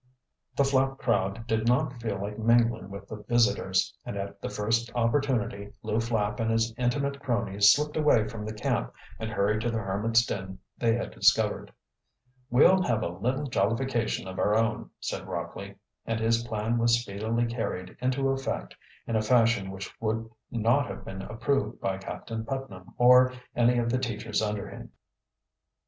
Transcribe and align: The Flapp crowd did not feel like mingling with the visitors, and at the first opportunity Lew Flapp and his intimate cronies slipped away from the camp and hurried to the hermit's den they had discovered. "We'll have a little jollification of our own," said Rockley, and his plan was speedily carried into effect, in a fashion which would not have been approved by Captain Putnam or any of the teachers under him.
The 0.55 0.63
Flapp 0.63 0.97
crowd 0.97 1.45
did 1.45 1.67
not 1.67 2.01
feel 2.01 2.19
like 2.23 2.39
mingling 2.39 2.89
with 2.89 3.07
the 3.07 3.17
visitors, 3.17 3.95
and 4.03 4.17
at 4.17 4.41
the 4.41 4.49
first 4.49 4.91
opportunity 4.95 5.73
Lew 5.83 5.99
Flapp 5.99 6.39
and 6.39 6.49
his 6.49 6.73
intimate 6.75 7.19
cronies 7.19 7.71
slipped 7.71 7.95
away 7.95 8.27
from 8.27 8.43
the 8.43 8.53
camp 8.55 8.91
and 9.19 9.29
hurried 9.29 9.61
to 9.61 9.69
the 9.69 9.77
hermit's 9.77 10.25
den 10.25 10.57
they 10.79 10.95
had 10.95 11.11
discovered. 11.11 11.71
"We'll 12.49 12.81
have 12.81 13.03
a 13.03 13.09
little 13.09 13.45
jollification 13.45 14.27
of 14.27 14.39
our 14.39 14.55
own," 14.55 14.89
said 14.99 15.27
Rockley, 15.27 15.75
and 16.07 16.19
his 16.19 16.45
plan 16.47 16.79
was 16.79 16.99
speedily 16.99 17.45
carried 17.45 17.95
into 18.01 18.29
effect, 18.29 18.75
in 19.05 19.15
a 19.15 19.21
fashion 19.21 19.69
which 19.69 19.93
would 20.01 20.27
not 20.49 20.87
have 20.89 21.05
been 21.05 21.21
approved 21.21 21.79
by 21.79 21.99
Captain 21.99 22.43
Putnam 22.43 22.95
or 22.97 23.33
any 23.55 23.77
of 23.77 23.91
the 23.91 23.99
teachers 23.99 24.41
under 24.41 24.67
him. 24.67 24.93